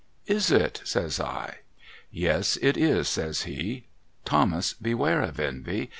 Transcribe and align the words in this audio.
'Is 0.39 0.49
it?' 0.49 0.81
says 0.83 1.19
I.' 1.19 1.59
Yes, 2.11 2.57
it 2.59 2.75
is,' 2.75 3.07
says 3.07 3.43
he.' 3.43 3.85
Thomas, 4.25 4.73
beware 4.73 5.21
of 5.21 5.39
envy. 5.39 5.89